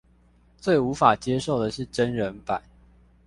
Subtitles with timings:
[0.57, 2.59] 最無法接受的是真人版